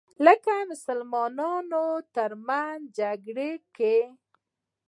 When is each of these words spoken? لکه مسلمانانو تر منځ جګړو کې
لکه 0.25 0.53
مسلمانانو 0.71 1.85
تر 2.15 2.31
منځ 2.47 2.81
جګړو 2.97 3.51
کې 3.75 3.97